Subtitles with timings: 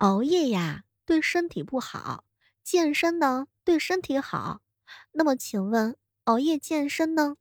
[0.00, 2.24] 熬夜呀对身体不好，
[2.64, 4.60] 健身呢对身体好。
[5.12, 5.94] 那么请问，
[6.24, 7.36] 熬夜健身呢？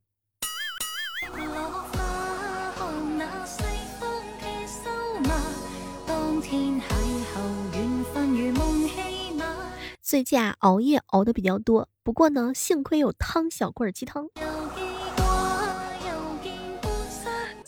[10.01, 14.27] 最近啊，熬夜熬的比较多，不过呢，幸亏有汤小棍鸡汤。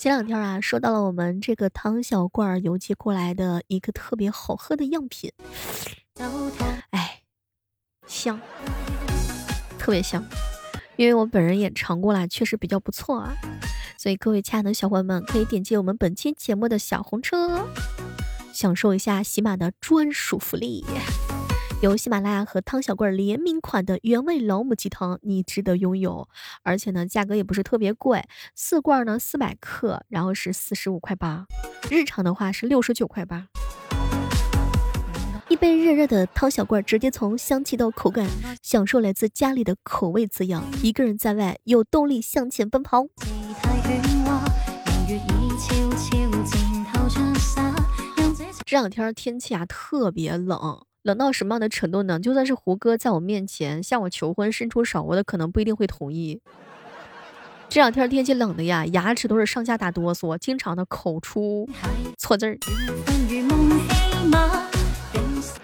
[0.01, 5.31] 前两天啊，收到了我们这个汤小罐儿邮寄过来的一个特别好喝的样品，
[6.89, 7.21] 哎，
[8.07, 8.41] 香，
[9.77, 10.25] 特别香，
[10.95, 13.35] 因为我本人也尝过了，确实比较不错啊。
[13.95, 17.67] 所以各位亲爱的小伙伴们，可以点击我们本期节目的小红车，
[18.51, 20.83] 享受一下喜马的专属福利。
[21.81, 26.29] 由喜马拉雅和汤小罐联名款的原味老母鸡汤，你值得拥有，
[26.61, 28.23] 而且呢，价格也不是特别贵，
[28.53, 31.47] 四罐呢四百克，然后是四十五块八，
[31.89, 33.47] 日常的话是六十九块八。
[35.49, 38.29] 一杯热热的汤小罐，直接从香气到口感，
[38.61, 43.07] 享受来自家里的口味滋养，一个人在外有动力向前奔跑。
[48.67, 50.85] 这两天天气啊特别冷。
[51.03, 52.19] 冷到什么样的程度呢？
[52.19, 56.39] 就算是胡歌在我面前向我求婚，伸出手，我都可能不一定会同意。
[57.69, 61.67] 这两天天气冷的呀，牙齿都是上下打哆嗦，经常的口出
[62.17, 62.57] 错字儿。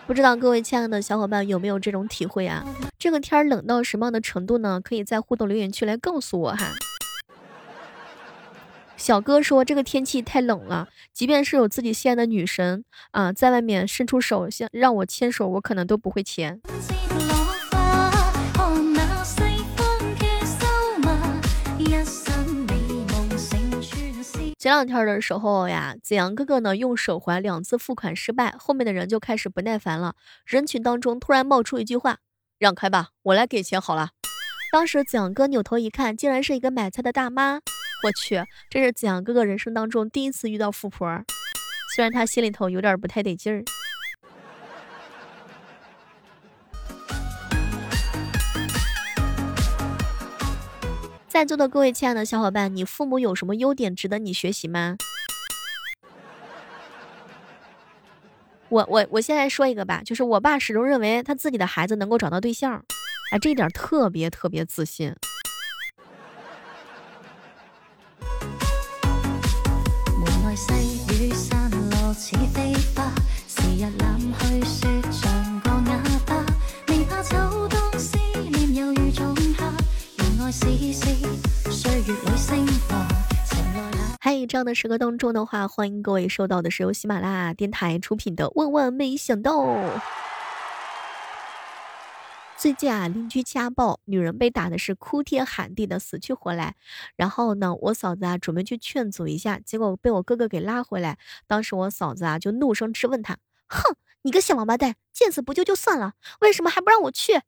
[0.07, 2.65] 不知道各位亲爱的小伙伴有没有这种体会啊？
[2.97, 4.81] 这个天冷到什么样的程度呢？
[4.81, 6.71] 可以在互动留言区来告诉我哈。
[8.97, 16.59] 小哥说：“这个天气太冷了，即便是有自己心爱的女神啊，在外面伸出手想让我牵手，我可能都不会牵。”
[24.57, 30.15] 前两天的时候呀，子阳哥哥呢用手环两次付款失败，后面的人就开始不耐烦了。
[30.43, 32.17] 人群当中突然冒出一句话
[32.57, 34.09] ：“让开吧，我来给钱好了。”
[34.73, 37.59] 当时子阳哥扭头一看，竟然是一个买菜的大妈。
[38.03, 41.23] 我去，这是子阳哥哥人生当中第一次遇到富婆，
[41.95, 43.63] 虽然他心里头有点不太得劲儿。
[51.27, 54.97] 在座的各位亲爱的小伙伴，你父母有什么优点值得你学习吗？
[58.69, 62.83] 我我我现在说一个吧，就是我爸始终认为他自己的孩子能够找到对象，
[63.31, 65.15] 哎，这一点特别特别自信。
[73.79, 73.83] 嗨，
[84.47, 89.59] 这样的时刻当中的话，欢迎各位收到的是由喜马拉雅电台出品的《万万没想到》。
[92.57, 96.75] 最近啊，邻居家暴，女人被打的是哭天喊地的，死去活来。
[97.15, 101.19] 然后呢，我嫂子啊准备去劝阻一下，结果被我哥哥给拉回来。
[101.45, 107.41] 当时我嫂子啊就怒声质问他：“哼，你个小王八蛋，见死不救就算了，为什么还不让我去？”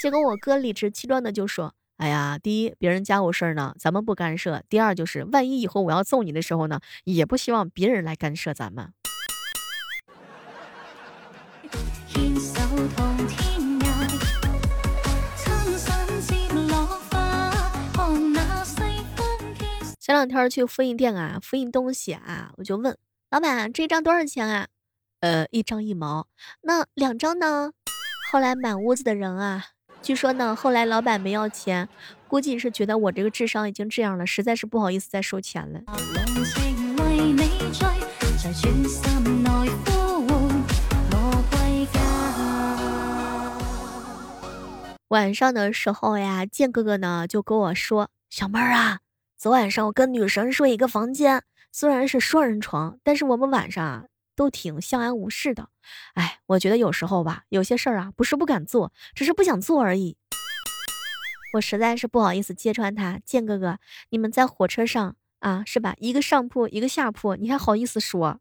[0.00, 8.92] 结果我哥理直气壮的就说：“哎呀，第一，别人家务事儿呢，咱们不干涉；第二，就是万一以后我要揍你的时候呢，也不希望别人来干涉咱们。”
[20.00, 22.96] 前两天去复印店啊，复印东西啊，我就问
[23.30, 24.68] 老板这张多少钱啊？
[25.20, 26.26] 呃，一张一毛。
[26.62, 27.72] 那两张呢？
[28.30, 29.64] 后来满屋子的人啊，
[30.00, 31.88] 据说呢，后来老板没要钱，
[32.28, 35.80] 估计是觉得我这个智商已经这样了，实在是不好意思再收钱了。
[45.08, 48.98] 晚上的时候呀，建哥哥呢就跟我说：“小妹儿啊。”
[49.38, 51.42] 昨晚上我跟女神睡一个房间，
[51.72, 54.04] 虽然是双人床，但是我们晚上啊
[54.38, 55.70] 都挺相安无事的。
[56.14, 60.16] 哎，我觉得有时候吧，有些事儿啊不是不敢做，只是不想做而已。
[61.54, 63.80] 我实在是不好意思揭穿他，建哥哥，
[64.10, 65.96] 你们在火车上啊是吧？
[65.98, 68.38] 一个上铺，一个下铺，你还好意思说？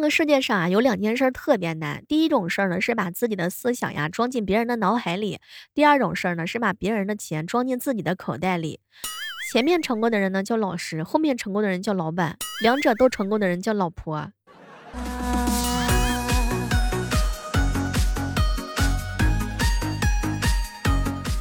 [0.00, 2.02] 这个世界上啊，有两件事特别难。
[2.08, 5.36] 第一种事儿呢，是把自己的思想呀装进别人的脑海里；
[5.74, 8.80] 第二种事儿呢，是把别人的钱装进自己的口袋里。
[9.52, 14.32] 前面成功的人呢叫老师，后面成功的人叫老板，两者都成功的人叫老婆。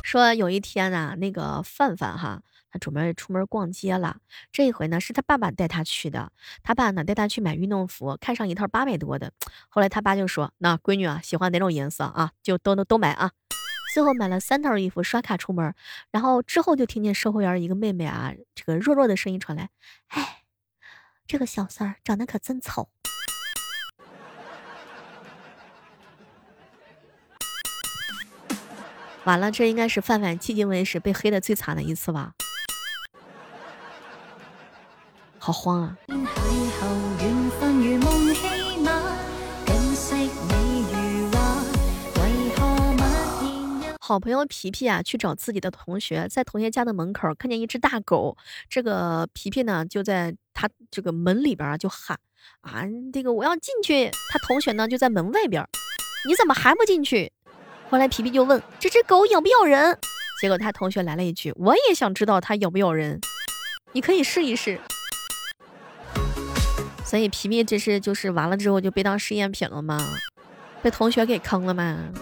[0.03, 2.41] 说有一天啊，那个范范哈，
[2.71, 4.17] 他准备出门逛街了。
[4.51, 6.31] 这一回呢，是他爸爸带他去的。
[6.63, 9.31] 他爸呢带他去买运动服，看上一套八百多的。
[9.69, 12.31] 后来他爸就说：“那闺女啊，喜欢哪种颜色啊？
[12.41, 13.31] 就都都都买啊。”
[13.93, 15.73] 最后买了三套衣服，刷卡出门。
[16.11, 19.69] 然后之后就听见售货员一个妹妹啊，这个弱弱的声音传来
[20.09, 20.43] ：“哎，
[21.25, 22.89] 这个小三儿长得可真丑。”
[29.25, 32.33] 完了，这应该是范范迄今为止被黑的最惨的一次吧？
[35.39, 35.97] 好慌啊！
[43.99, 48.35] 好朋友皮皮啊，去找自己的同学，在同学家的门口看见一只大狗，
[48.67, 52.19] 这个皮皮呢就在他这个门里边啊就喊
[52.61, 52.83] 啊，
[53.13, 54.11] 这个我要进去。
[54.31, 55.63] 他同学呢就在门外边，
[56.27, 57.31] 你怎么还不进去？
[57.89, 59.97] 后来皮皮就问这只狗咬不咬人，
[60.41, 63.21] 结果他同学来了一句：“我也想知道它咬不咬人，
[63.93, 64.81] 你可以试一试。”
[67.09, 69.99] 所以皮皮这是就是完了之后就被当试验品了吗？
[70.83, 72.13] 被同学给坑了吗？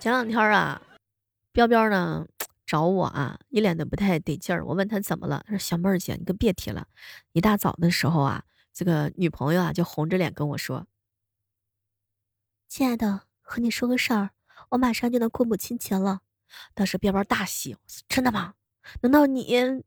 [0.00, 0.80] 前两天啊，
[1.52, 2.26] 彪彪呢
[2.64, 4.64] 找我啊，一脸的不太得劲儿。
[4.64, 6.86] 我问他怎么了，他说：“小妹儿姐，你可别提了，
[7.32, 10.86] 一大早的时候啊。”这个女朋友啊，就红着脸跟我说
[12.66, 14.30] ：“亲爱的，和你说个事儿，
[14.70, 16.22] 我马上就能过母亲节了。”
[16.72, 17.76] 当时彪彪大喜，
[18.08, 18.54] 真的吗？
[19.00, 19.82] 难道你……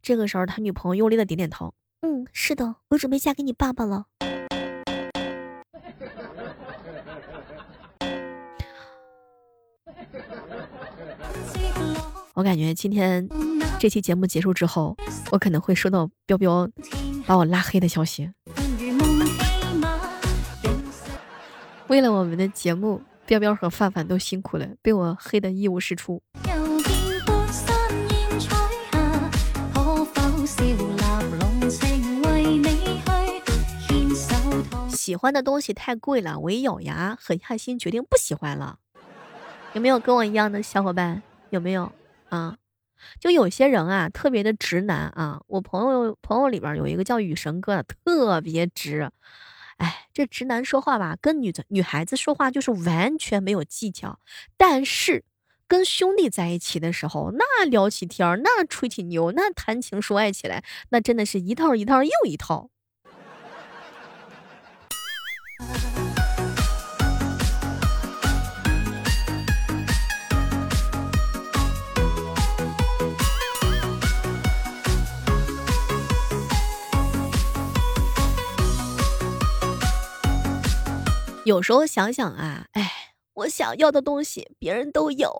[0.00, 4.06] 这个时候，他女朋友用力的点点头：“嗯，是的，我准备嫁给你爸爸了。”
[12.34, 13.28] 我感觉今天
[13.78, 14.96] 这期节目结束之后，
[15.30, 16.68] 我可能会收到彪彪。
[17.24, 18.28] 把我拉黑的消息。
[21.86, 26.20] 为了我们的节目，彪彪和范范都辛苦了，被我黑的一无是处。
[35.02, 38.78] 喜欢的东西太贵了，我一咬牙，狠下心决定不喜欢了。
[39.72, 41.24] 有没有跟我一样的小伙伴？
[41.50, 41.90] 有没有
[42.28, 42.56] 啊？
[43.18, 45.42] 就有些人啊，特别的直男啊。
[45.48, 49.10] 我朋友朋友里边有一个叫雨神哥的，特别直。
[49.78, 54.20] 哎，这直男说话吧，跟女的女孩子说话就是完全没有技巧。
[54.56, 55.24] 但是
[55.66, 62.70] 跟兄弟在一起的时候，那聊起天儿，那吹起牛，那谈情说爱起来，那真的是一套一套又一套。
[81.44, 85.30] 有时候想想啊，哎，我想要的东西别人都有。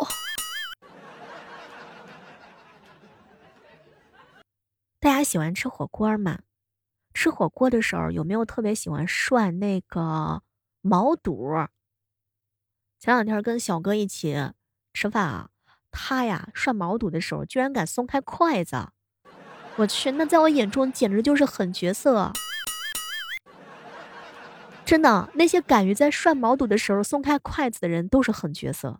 [5.00, 6.40] 大家喜欢吃火锅吗？
[7.22, 10.42] 吃火锅的时候有没有特别喜欢涮那个
[10.80, 11.54] 毛肚？
[12.98, 14.50] 前两天跟小哥一起
[14.92, 15.48] 吃饭啊，
[15.92, 18.88] 他呀涮毛肚的时候居然敢松开筷子，
[19.76, 22.32] 我去，那在我眼中简直就是狠角色。
[24.84, 28.98] 真的，那些敢于在涮毛肚的时候松开筷子的人都是狠角色。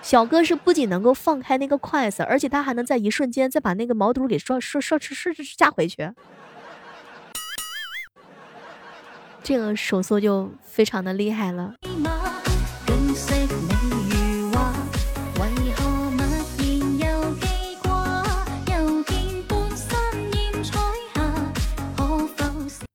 [0.00, 6.12] 小哥是不仅能够放开那个筷子，而且他还能在一瞬间再把那个毛肚给涮涮涮涮涮夹回去，
[9.48, 11.76] 这个手速就非常的厉害了。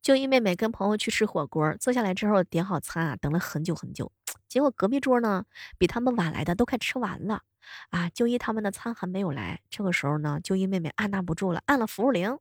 [0.02, 4.12] 就一妹妹跟朋友去吃火锅，坐下来之后点好餐啊，等了很久很久，
[4.50, 5.46] 结果隔壁桌呢
[5.78, 7.44] 比他们晚来的都快吃完了，
[7.92, 9.62] 啊，就一他们的餐还没有来。
[9.70, 12.38] 这个时候呢，就一妹妹按捺不住了，按了服务铃。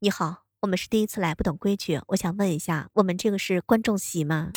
[0.00, 4.52] 你好，我们是第一次来，不懂规矩，我想问一下，我们这个是观众席吗？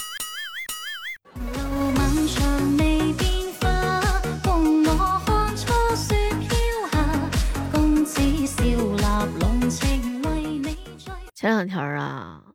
[11.33, 12.53] 前两天啊，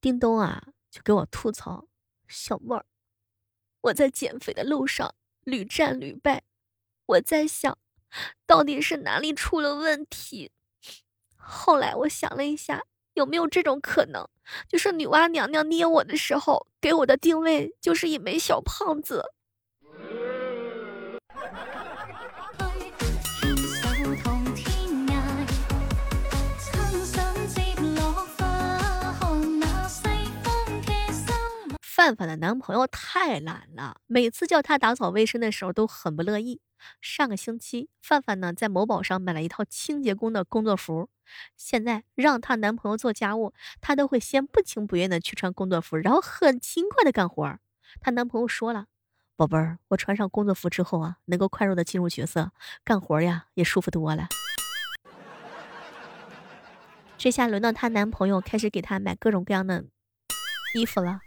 [0.00, 1.88] 叮咚啊，就给我吐槽
[2.28, 2.86] 小妹儿，
[3.80, 6.44] 我在减肥的路上屡战屡败，
[7.06, 7.76] 我在想，
[8.46, 10.52] 到底是哪里出了问题？
[11.52, 12.80] 后来我想了一下，
[13.14, 14.24] 有没有这种可能，
[14.68, 19.24] 就是女娲娘娘捏我的时候，给我的定位就是一枚小胖子。
[31.82, 36.60] 范范的男朋友太懒了，每次叫他打扫卫生的时候都很不乐意。
[37.02, 41.10] 上个星期，范范呢在某宝上买了一套清洁工的工作服，
[41.56, 47.58] 现在让她男朋友做家务，她都会先不情不愿的去穿工作服，然后很勤快的干活。
[48.00, 48.86] 她男朋友说了
[49.36, 52.52] ：“宝贝儿，我穿上工作服之后啊，能够快速的进入角色，
[52.84, 54.28] 干活呀也舒服多了。”
[57.18, 59.84] 这下轮到她男朋友开始给她买各种各样的
[60.74, 61.20] 衣服了。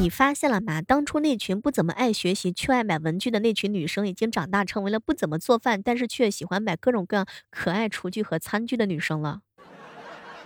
[0.00, 0.80] 你发现了吗？
[0.80, 9.42] 当初那群不怎么爱学习却爱买文具的那群女生，已经长大成为了不怎么做饭，但是却喜欢买各种各样可爱厨具和餐具的女生了。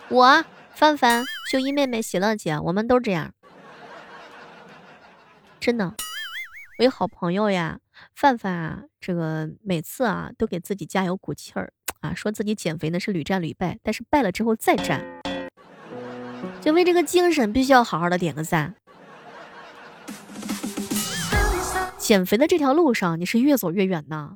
[0.08, 3.32] 我范范、秀一妹妹、喜乐姐，我们都这样。
[5.60, 5.94] 真的，
[6.80, 7.78] 我有好朋友呀，
[8.12, 15.00] 范范啊，这个每次啊都给自己加油鼓气儿啊，说自己减肥呢是屡战屡败，但是败了之后再战，
[16.60, 18.74] 就为这个精神必须要好好的点个赞。
[22.04, 24.34] 减肥的这条路上，你是越走越远呢。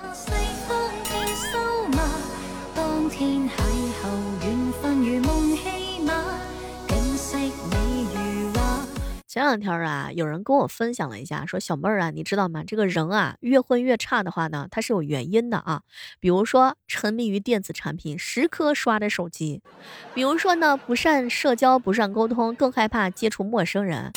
[9.26, 12.64] 前两天啊，有人跟我分享了一下，说小妹儿啊，你知道吗？
[12.66, 15.82] 这个人啊，越混越差的话呢，他是有原因的啊。
[16.18, 19.60] 比如说，沉迷于电子产品，时刻刷着手机；
[20.14, 24.10] 比如说呢，不善社交，不善沟通，更害怕接触陌生人。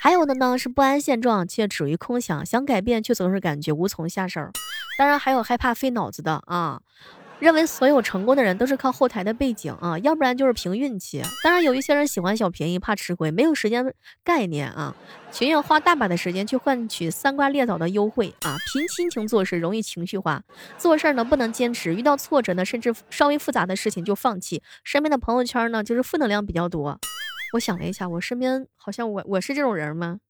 [0.00, 4.40] 还有的呢是不安现状且止于空想，想改变却总是感觉无从下手。
[4.98, 6.80] 当然还有害怕费脑子的啊，
[7.40, 11.22] 认为所有成功的人都是靠后台的背景啊，要不然就是凭运气。
[11.42, 14.94] 当然有一些人喜欢小便宜，怕吃亏，没有时间概念啊，
[15.30, 20.42] 情愿花大把的时间去换取三瓜裂枣的优惠啊，凭心情做事容易情绪化，
[20.78, 24.62] 做事呢不能坚持，遇到挫折呢甚至稍微复杂的事情就放弃。
[24.84, 26.98] 身边的朋友圈呢就是负能量比较多。
[27.52, 30.20] 我想了一下，我身边好像我我是这种人吗？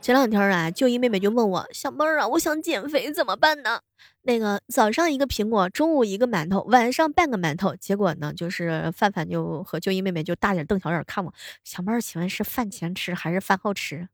[0.00, 3.80] 前两天啊，就一妹妹就问我，小妹儿啊，我想减肥怎么办呢？
[4.22, 7.74] 那个早上一个苹果，中午一个馒头，晚上半个馒头。
[7.76, 11.32] 结果呢，就是范范就和就一妹妹就大眼瞪小眼看我，
[11.64, 14.08] 小妹儿请问是饭前吃还是饭后吃？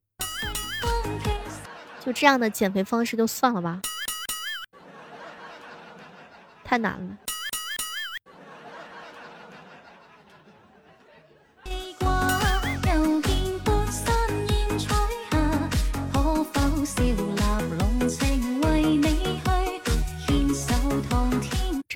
[2.08, 3.82] 就这样的减肥方式就算了吧，
[6.64, 7.18] 太难了。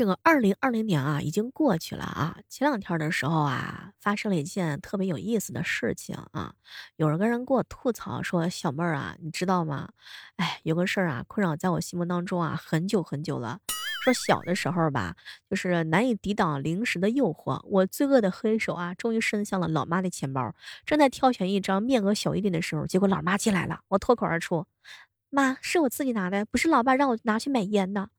[0.03, 2.37] 这个二零二零年啊，已经过去了啊。
[2.49, 6.53] 前两天的时候啊，发生了一件特别有意思的事情啊。
[6.97, 9.91] 有人跟人给我吐槽说：“小妹儿啊，你知道吗？
[10.39, 13.61] 哎，有个事儿啊，困扰在我心目当中啊，很久很久了。
[14.03, 15.15] 说小的时候吧，
[15.49, 20.53] 就是难以抵挡零食的诱惑，我罪恶的黑手啊，终于伸向了老妈的钱包。
[20.85, 23.83] 正在挑选一张面额小一点的时候，结果老妈进来了。
[23.87, 24.67] 我脱口而出：
[25.31, 28.11] 妈，是我自己拿的，不是老爸让我拿去买烟的。”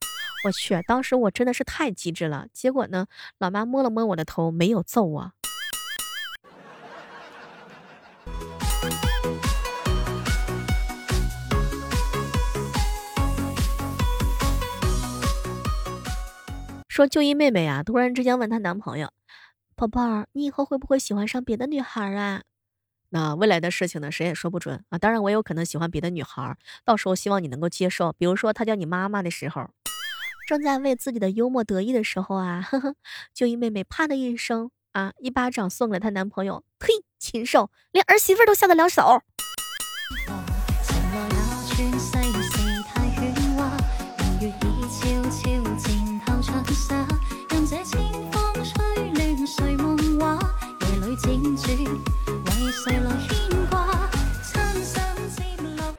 [0.44, 2.48] 我去，当时我真的是太机智了。
[2.52, 3.08] 结果呢，
[3.38, 5.32] 老妈摸了摸我的头，没有揍我。
[16.90, 19.10] 说就一妹妹啊，突然之间问她男朋友
[19.76, 22.44] ：“宝宝儿，你以后会不会喜欢上别的女孩啊？”
[23.10, 24.98] 那未来的事情呢，谁也说不准啊。
[24.98, 28.12] 当然，我有可能喜欢别的女孩，到时候希望你能够接受。
[28.14, 29.70] 比如说，她叫你妈妈的时候。
[30.54, 32.94] 正在为自己的幽默得意的时候啊， 呵呵，
[33.34, 36.64] 就一妹妹啪的一声啊，一巴掌送给她男朋友。
[36.80, 39.24] 嘿，禽兽，连儿媳妇都下得了手。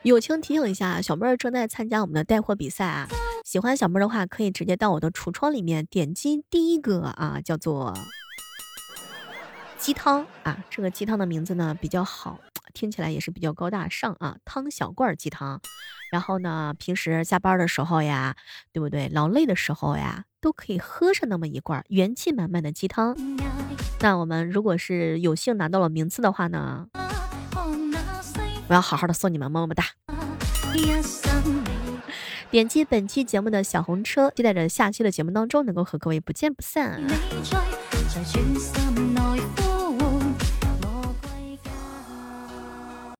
[0.05, 3.09] 友情提醒一下，小妹儿正在参加我们的带货比赛啊。
[3.55, 7.95] 喜欢小妹的话，可以直接到我的橱窗里面点击第一个啊，叫做
[9.79, 10.59] 鸡汤啊。
[10.69, 12.41] 这个鸡汤的名字呢比较好，
[12.73, 14.39] 听起来也是比较高大上啊。
[14.45, 15.61] 汤小罐鸡汤，
[16.11, 18.35] 然后呢，平时下班的时候呀，
[18.73, 19.09] 对不对？
[19.09, 23.17] 劳累的时候呀，都可以喝上那么一罐元气满满的鸡汤。
[24.01, 26.89] 那我们如果是有幸拿到了名次的话呢，
[28.67, 29.85] 我要好好的送你们么么哒。
[32.55, 37.03] 点击本期节目的小红车期待着下期的节目当中能够和各位不见不散。